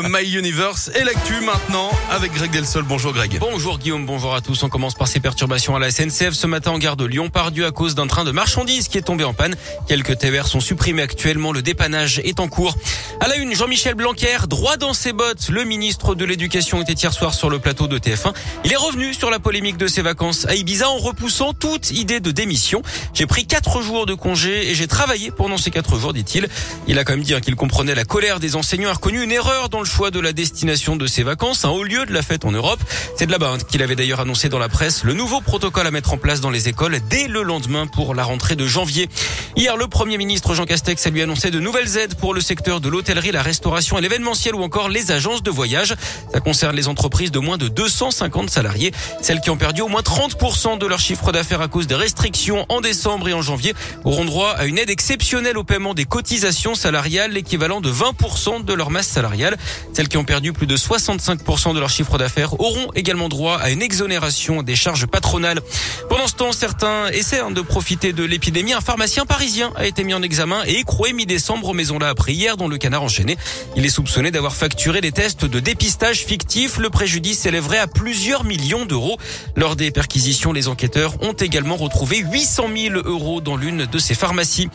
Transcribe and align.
My 0.00 0.22
Universe 0.22 0.92
et 0.94 1.02
l'actu 1.02 1.40
maintenant 1.40 1.90
avec 2.12 2.32
Greg 2.32 2.52
Delsol. 2.52 2.84
Bonjour 2.84 3.12
Greg. 3.12 3.36
Bonjour 3.40 3.80
Guillaume, 3.80 4.06
bonjour 4.06 4.32
à 4.32 4.40
tous. 4.40 4.62
On 4.62 4.68
commence 4.68 4.94
par 4.94 5.08
ces 5.08 5.18
perturbations 5.18 5.74
à 5.74 5.80
la 5.80 5.90
SNCF 5.90 6.34
ce 6.34 6.46
matin 6.46 6.70
en 6.70 6.78
gare 6.78 6.94
de 6.94 7.04
Lyon-Pardieu 7.04 7.66
à 7.66 7.72
cause 7.72 7.96
d'un 7.96 8.06
train 8.06 8.22
de 8.22 8.30
marchandises 8.30 8.86
qui 8.86 8.96
est 8.96 9.02
tombé 9.02 9.24
en 9.24 9.34
panne. 9.34 9.56
Quelques 9.88 10.16
TER 10.18 10.46
sont 10.46 10.60
supprimés 10.60 11.02
actuellement. 11.02 11.50
Le 11.50 11.62
dépannage 11.62 12.20
est 12.20 12.38
en 12.38 12.46
cours. 12.46 12.76
À 13.18 13.26
la 13.26 13.34
une, 13.38 13.56
Jean-Michel 13.56 13.96
Blanquer, 13.96 14.36
droit 14.48 14.76
dans 14.76 14.94
ses 14.94 15.12
bottes. 15.12 15.48
Le 15.48 15.64
ministre 15.64 16.14
de 16.14 16.24
l'Éducation 16.24 16.80
était 16.80 16.92
hier 16.92 17.12
soir 17.12 17.34
sur 17.34 17.50
le 17.50 17.58
plateau 17.58 17.88
de 17.88 17.98
TF1. 17.98 18.32
Il 18.64 18.72
est 18.72 18.76
revenu 18.76 19.12
sur 19.14 19.30
la 19.30 19.40
polémique 19.40 19.78
de 19.78 19.88
ses 19.88 20.02
vacances 20.02 20.46
à 20.46 20.54
Ibiza 20.54 20.88
en 20.88 20.98
repoussant 20.98 21.54
toute 21.54 21.90
idée 21.90 22.20
de 22.20 22.30
démission. 22.30 22.82
J'ai 23.14 23.26
pris 23.26 23.46
quatre 23.46 23.82
jours 23.82 24.06
de 24.06 24.14
congé 24.14 24.70
et 24.70 24.76
j'ai 24.76 24.86
travaillé 24.86 25.32
pendant 25.32 25.58
ces 25.58 25.72
quatre 25.72 25.98
jours, 25.98 26.12
dit-il. 26.12 26.48
Il 26.86 27.00
a 27.00 27.04
quand 27.04 27.14
même 27.14 27.24
dit 27.24 27.34
hein, 27.34 27.40
qu'il 27.40 27.56
comprenait 27.56 27.96
la 27.96 28.04
colère 28.04 28.38
des 28.38 28.54
enseignants, 28.54 28.90
a 28.90 28.94
reconnu 28.94 29.24
une 29.24 29.32
erreur 29.32 29.68
dans 29.68 29.80
le 29.80 29.87
choix 29.88 30.12
de 30.12 30.20
la 30.20 30.32
destination 30.32 30.94
de 30.94 31.06
ses 31.08 31.24
vacances, 31.24 31.64
un 31.64 31.70
haut 31.70 31.82
lieu 31.82 32.06
de 32.06 32.12
la 32.12 32.22
fête 32.22 32.44
en 32.44 32.52
Europe. 32.52 32.78
C'est 33.16 33.26
de 33.26 33.32
là-bas 33.32 33.54
hein, 33.54 33.58
qu'il 33.68 33.82
avait 33.82 33.96
d'ailleurs 33.96 34.20
annoncé 34.20 34.48
dans 34.48 34.60
la 34.60 34.68
presse 34.68 35.02
le 35.02 35.14
nouveau 35.14 35.40
protocole 35.40 35.86
à 35.86 35.90
mettre 35.90 36.12
en 36.12 36.18
place 36.18 36.40
dans 36.40 36.50
les 36.50 36.68
écoles 36.68 36.98
dès 37.10 37.26
le 37.26 37.42
lendemain 37.42 37.86
pour 37.86 38.14
la 38.14 38.22
rentrée 38.22 38.54
de 38.54 38.66
janvier. 38.66 39.08
Hier, 39.56 39.76
le 39.76 39.88
Premier 39.88 40.18
ministre 40.18 40.54
Jean 40.54 40.66
Castex 40.66 41.04
a 41.06 41.10
lui 41.10 41.22
annoncé 41.22 41.50
de 41.50 41.58
nouvelles 41.58 41.96
aides 41.96 42.14
pour 42.14 42.34
le 42.34 42.40
secteur 42.40 42.80
de 42.80 42.88
l'hôtellerie, 42.88 43.32
la 43.32 43.42
restauration 43.42 43.98
et 43.98 44.00
l'événementiel 44.00 44.54
ou 44.54 44.62
encore 44.62 44.88
les 44.88 45.10
agences 45.10 45.42
de 45.42 45.50
voyage. 45.50 45.94
Ça 46.32 46.40
concerne 46.40 46.76
les 46.76 46.86
entreprises 46.86 47.32
de 47.32 47.38
moins 47.38 47.58
de 47.58 47.66
250 47.66 48.50
salariés. 48.50 48.92
Celles 49.22 49.40
qui 49.40 49.50
ont 49.50 49.56
perdu 49.56 49.80
au 49.80 49.88
moins 49.88 50.02
30% 50.02 50.78
de 50.78 50.86
leur 50.86 51.00
chiffre 51.00 51.32
d'affaires 51.32 51.62
à 51.62 51.68
cause 51.68 51.86
des 51.86 51.94
restrictions 51.94 52.66
en 52.68 52.80
décembre 52.80 53.28
et 53.28 53.32
en 53.32 53.42
janvier 53.42 53.74
auront 54.04 54.24
droit 54.24 54.50
à 54.50 54.66
une 54.66 54.78
aide 54.78 54.90
exceptionnelle 54.90 55.56
au 55.56 55.64
paiement 55.64 55.94
des 55.94 56.04
cotisations 56.04 56.74
salariales, 56.74 57.32
l'équivalent 57.32 57.80
de 57.80 57.90
20% 57.90 58.64
de 58.64 58.72
leur 58.72 58.90
masse 58.90 59.08
salariale. 59.08 59.56
Celles 59.92 60.08
qui 60.08 60.16
ont 60.16 60.24
perdu 60.24 60.52
plus 60.52 60.66
de 60.66 60.76
65% 60.76 61.74
de 61.74 61.80
leur 61.80 61.90
chiffre 61.90 62.18
d'affaires 62.18 62.60
auront 62.60 62.90
également 62.94 63.28
droit 63.28 63.58
à 63.58 63.70
une 63.70 63.82
exonération 63.82 64.62
des 64.62 64.76
charges 64.76 65.06
patronales. 65.06 65.60
Pendant 66.08 66.26
ce 66.26 66.34
temps, 66.34 66.52
certains 66.52 67.08
essaient 67.08 67.42
de 67.50 67.60
profiter 67.60 68.12
de 68.12 68.24
l'épidémie. 68.24 68.72
Un 68.72 68.80
pharmacien 68.80 69.26
parisien 69.26 69.72
a 69.76 69.86
été 69.86 70.04
mis 70.04 70.14
en 70.14 70.22
examen 70.22 70.62
et 70.66 70.78
écroué 70.78 71.12
mi-décembre 71.12 71.68
aux 71.68 71.74
Maisons-là 71.74 72.08
après 72.08 72.32
hier 72.32 72.56
dans 72.56 72.68
le 72.68 72.78
canard 72.78 73.02
enchaîné. 73.02 73.36
Il 73.76 73.84
est 73.84 73.90
soupçonné 73.90 74.30
d'avoir 74.30 74.54
facturé 74.54 75.00
des 75.00 75.12
tests 75.12 75.44
de 75.44 75.60
dépistage 75.60 76.24
fictifs. 76.24 76.78
Le 76.78 76.90
préjudice 76.90 77.40
s'élèverait 77.40 77.78
à 77.78 77.86
plusieurs 77.86 78.44
millions 78.44 78.86
d'euros. 78.86 79.18
Lors 79.56 79.76
des 79.76 79.90
perquisitions, 79.90 80.52
les 80.52 80.68
enquêteurs 80.68 81.22
ont 81.22 81.32
également 81.32 81.76
retrouvé 81.76 82.18
800 82.18 82.68
000 82.76 82.94
euros 83.04 83.40
dans 83.40 83.56
l'une 83.56 83.86
de 83.86 83.98
ces 83.98 84.14
pharmacies. 84.14 84.68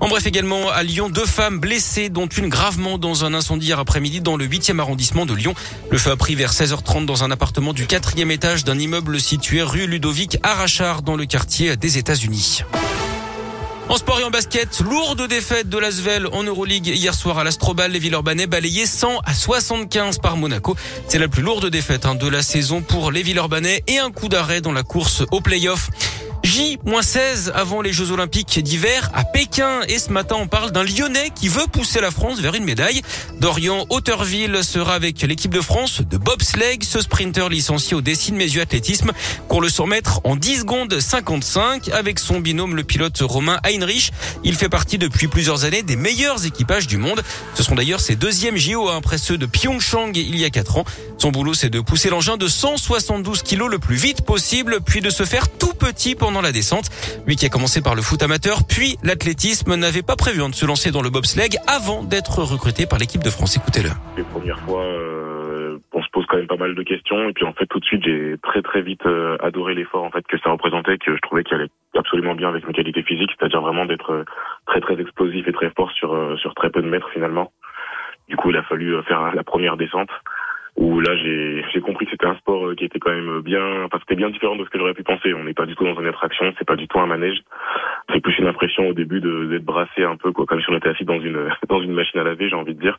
En 0.00 0.08
bref, 0.08 0.26
également 0.26 0.70
à 0.70 0.82
Lyon, 0.82 1.10
deux 1.10 1.26
femmes 1.26 1.58
blessées, 1.58 2.08
dont 2.08 2.26
une 2.26 2.48
gravement 2.48 2.96
dans 2.96 3.24
un 3.24 3.34
incendie 3.34 3.66
hier 3.66 3.78
après-midi 3.78 4.20
dans 4.20 4.36
le 4.36 4.46
8e 4.50 4.78
arrondissement 4.80 5.24
de 5.24 5.34
Lyon. 5.34 5.54
Le 5.90 5.98
feu 5.98 6.10
a 6.10 6.16
pris 6.16 6.34
vers 6.34 6.52
16h30 6.52 7.06
dans 7.06 7.24
un 7.24 7.30
appartement 7.30 7.72
du 7.72 7.86
quatrième 7.86 8.30
étage 8.30 8.64
d'un 8.64 8.78
immeuble 8.78 9.20
situé 9.20 9.62
rue 9.62 9.86
Ludovic 9.86 10.38
Arachard 10.42 11.02
dans 11.02 11.16
le 11.16 11.24
quartier 11.24 11.76
des 11.76 11.96
États-Unis. 11.98 12.64
En 13.90 13.96
sport 13.96 14.20
et 14.20 14.24
en 14.24 14.30
basket, 14.30 14.78
lourde 14.80 15.26
défaite 15.26 15.68
de 15.68 15.76
l'Asvel 15.76 16.28
en 16.28 16.44
Euroleague 16.44 16.86
hier 16.86 17.12
soir 17.12 17.38
à 17.38 17.44
l'Astrobal. 17.44 17.90
Les 17.90 17.98
Villeurbanais 17.98 18.46
balayés 18.46 18.86
100 18.86 19.18
à 19.24 19.34
75 19.34 20.18
par 20.18 20.36
Monaco. 20.36 20.76
C'est 21.08 21.18
la 21.18 21.26
plus 21.26 21.42
lourde 21.42 21.66
défaite 21.66 22.06
hein, 22.06 22.14
de 22.14 22.28
la 22.28 22.42
saison 22.42 22.82
pour 22.82 23.10
les 23.10 23.24
Villeurbanais 23.24 23.82
et 23.88 23.98
un 23.98 24.12
coup 24.12 24.28
d'arrêt 24.28 24.60
dans 24.60 24.70
la 24.70 24.84
course 24.84 25.24
au 25.32 25.40
play-off. 25.40 25.90
J-16 26.42 27.50
avant 27.52 27.82
les 27.82 27.92
Jeux 27.92 28.10
Olympiques 28.10 28.62
d'hiver 28.62 29.10
à 29.14 29.24
Pékin. 29.24 29.82
Et 29.88 29.98
ce 29.98 30.10
matin, 30.10 30.36
on 30.38 30.46
parle 30.46 30.72
d'un 30.72 30.82
Lyonnais 30.82 31.30
qui 31.34 31.48
veut 31.48 31.66
pousser 31.70 32.00
la 32.00 32.10
France 32.10 32.40
vers 32.40 32.54
une 32.54 32.64
médaille. 32.64 33.02
Dorian 33.40 33.86
Hauterville 33.90 34.64
sera 34.64 34.94
avec 34.94 35.22
l'équipe 35.22 35.52
de 35.52 35.60
France 35.60 36.00
de 36.00 36.16
bobsleigh. 36.16 36.78
Ce 36.82 37.00
sprinter 37.00 37.48
licencié 37.48 37.96
au 37.96 38.00
Dessine 38.00 38.36
Mésu 38.36 38.60
Athlétisme 38.60 39.12
pour 39.48 39.60
le 39.60 39.68
100 39.68 39.86
mètres 39.86 40.20
en 40.24 40.36
10 40.36 40.60
secondes 40.60 40.98
55 40.98 41.88
avec 41.90 42.18
son 42.18 42.40
binôme 42.40 42.74
le 42.74 42.84
pilote 42.84 43.18
Romain 43.20 43.58
Heinrich. 43.64 44.12
Il 44.44 44.54
fait 44.54 44.68
partie 44.68 44.98
depuis 44.98 45.28
plusieurs 45.28 45.64
années 45.64 45.82
des 45.82 45.96
meilleurs 45.96 46.44
équipages 46.46 46.86
du 46.86 46.96
monde. 46.96 47.22
Ce 47.54 47.62
sont 47.62 47.74
d'ailleurs 47.74 48.00
ses 48.00 48.16
deuxièmes 48.16 48.56
JO 48.56 48.88
hein, 48.88 48.96
après 48.98 49.18
ceux 49.18 49.38
de 49.38 49.46
Pyeongchang 49.46 50.12
il 50.14 50.38
y 50.38 50.44
a 50.44 50.50
4 50.50 50.78
ans. 50.78 50.84
Son 51.20 51.30
boulot, 51.30 51.52
c'est 51.52 51.68
de 51.68 51.80
pousser 51.80 52.08
l'engin 52.08 52.38
de 52.38 52.48
172 52.48 53.42
kilos 53.42 53.70
le 53.70 53.78
plus 53.78 53.96
vite 53.96 54.22
possible, 54.22 54.78
puis 54.80 55.02
de 55.02 55.10
se 55.10 55.24
faire 55.24 55.50
tout 55.50 55.69
petit 55.80 56.14
pendant 56.14 56.42
la 56.42 56.52
descente. 56.52 56.86
Lui 57.26 57.36
qui 57.36 57.46
a 57.46 57.48
commencé 57.48 57.82
par 57.82 57.94
le 57.94 58.02
foot 58.02 58.22
amateur, 58.22 58.60
puis 58.68 58.96
l'athlétisme, 59.02 59.74
n'avait 59.74 60.02
pas 60.02 60.16
prévu 60.16 60.42
hein, 60.42 60.48
de 60.48 60.54
se 60.54 60.66
lancer 60.66 60.90
dans 60.90 61.02
le 61.02 61.10
bobsleigh 61.10 61.56
avant 61.66 62.04
d'être 62.04 62.42
recruté 62.42 62.86
par 62.86 62.98
l'équipe 62.98 63.24
de 63.24 63.30
France. 63.30 63.56
Écoutez-le. 63.56 63.90
Les 64.16 64.22
premières 64.24 64.60
fois, 64.60 64.84
euh, 64.84 65.78
on 65.92 66.02
se 66.02 66.08
pose 66.12 66.26
quand 66.28 66.36
même 66.36 66.46
pas 66.46 66.56
mal 66.56 66.74
de 66.74 66.82
questions, 66.82 67.28
et 67.28 67.32
puis 67.32 67.44
en 67.44 67.52
fait, 67.52 67.66
tout 67.66 67.80
de 67.80 67.84
suite, 67.84 68.04
j'ai 68.04 68.36
très 68.42 68.62
très 68.62 68.82
vite 68.82 69.04
euh, 69.06 69.36
adoré 69.40 69.74
l'effort 69.74 70.04
en 70.04 70.10
fait 70.10 70.26
que 70.26 70.38
ça 70.38 70.50
représentait, 70.50 70.98
que 70.98 71.16
je 71.16 71.20
trouvais 71.22 71.42
qu'il 71.42 71.56
allait 71.56 71.70
absolument 71.96 72.34
bien 72.34 72.48
avec 72.48 72.66
mes 72.66 72.74
qualités 72.74 73.02
physiques, 73.02 73.30
c'est-à-dire 73.38 73.62
vraiment 73.62 73.86
d'être 73.86 74.12
euh, 74.12 74.24
très 74.66 74.80
très 74.80 75.00
explosif 75.00 75.48
et 75.48 75.52
très 75.52 75.70
fort 75.70 75.90
sur 75.92 76.38
sur 76.38 76.54
très 76.54 76.70
peu 76.70 76.82
de 76.82 76.88
mètres 76.88 77.10
finalement. 77.12 77.50
Du 78.28 78.36
coup, 78.36 78.50
il 78.50 78.56
a 78.56 78.62
fallu 78.62 79.02
faire 79.08 79.34
la 79.34 79.42
première 79.42 79.76
descente 79.76 80.10
où 80.80 80.98
là 80.98 81.14
j'ai 81.14 81.80
compris 81.82 82.06
que 82.06 82.12
c'était 82.12 82.26
un 82.26 82.36
sport 82.36 82.68
euh, 82.68 82.74
qui 82.74 82.86
était 82.86 82.98
quand 82.98 83.12
même 83.12 83.42
bien 83.42 83.84
enfin 83.84 83.98
c'était 84.00 84.16
bien 84.16 84.30
différent 84.30 84.56
de 84.56 84.64
ce 84.64 84.70
que 84.70 84.78
j'aurais 84.78 84.94
pu 84.94 85.02
penser. 85.02 85.34
On 85.34 85.44
n'est 85.44 85.54
pas 85.54 85.66
du 85.66 85.76
tout 85.76 85.84
dans 85.84 86.00
une 86.00 86.06
attraction 86.06 86.52
c'est 86.58 86.66
pas 86.66 86.76
du 86.76 86.88
tout 86.88 86.98
un 86.98 87.06
manège. 87.06 87.38
C'est 88.12 88.20
plus 88.20 88.36
une 88.38 88.46
impression 88.46 88.88
au 88.88 88.94
début 88.94 89.20
d'être 89.20 89.64
brassé 89.64 90.02
un 90.02 90.16
peu 90.16 90.32
quoi 90.32 90.46
comme 90.46 90.60
si 90.60 90.70
on 90.70 90.76
était 90.76 90.88
assis 90.88 91.04
dans 91.04 91.20
une 91.20 91.50
dans 91.68 91.82
une 91.82 91.92
machine 91.92 92.18
à 92.18 92.24
laver 92.24 92.48
j'ai 92.48 92.56
envie 92.56 92.74
de 92.74 92.80
dire 92.80 92.98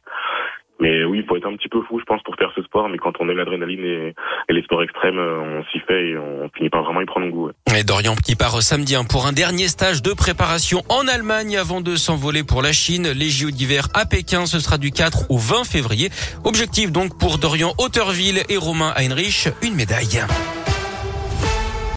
mais 0.81 1.03
oui, 1.05 1.19
il 1.19 1.25
faut 1.25 1.37
être 1.37 1.47
un 1.47 1.55
petit 1.55 1.69
peu 1.69 1.81
fou, 1.83 1.99
je 1.99 2.05
pense, 2.05 2.23
pour 2.23 2.35
faire 2.35 2.51
ce 2.55 2.63
sport. 2.63 2.89
Mais 2.89 2.97
quand 2.97 3.13
on 3.19 3.29
aime 3.29 3.37
l'adrénaline 3.37 3.85
et, 3.85 4.15
les 4.49 4.63
sports 4.63 4.81
extrêmes, 4.81 5.19
euh, 5.19 5.59
on 5.59 5.63
s'y 5.71 5.79
fait 5.79 6.09
et 6.09 6.17
on 6.17 6.49
finit 6.57 6.69
par 6.69 6.83
vraiment 6.83 7.01
y 7.01 7.05
prendre 7.05 7.27
goût. 7.27 7.51
Et 7.77 7.83
Dorian 7.83 8.15
qui 8.15 8.35
part 8.35 8.61
samedi 8.63 8.95
hein, 8.95 9.05
pour 9.07 9.27
un 9.27 9.31
dernier 9.31 9.67
stage 9.67 10.01
de 10.01 10.11
préparation 10.13 10.81
en 10.89 11.07
Allemagne 11.07 11.55
avant 11.55 11.81
de 11.81 11.95
s'envoler 11.95 12.43
pour 12.43 12.63
la 12.63 12.73
Chine. 12.73 13.11
Les 13.11 13.29
JO 13.29 13.51
d'hiver 13.51 13.87
à 13.93 14.07
Pékin, 14.07 14.47
ce 14.47 14.59
sera 14.59 14.79
du 14.79 14.91
4 14.91 15.29
au 15.29 15.37
20 15.37 15.63
février. 15.65 16.09
Objectif 16.43 16.91
donc 16.91 17.17
pour 17.19 17.37
Dorian 17.37 17.73
Hauterville 17.77 18.41
et 18.49 18.57
Romain 18.57 18.91
Heinrich, 18.97 19.49
une 19.61 19.75
médaille. 19.75 20.23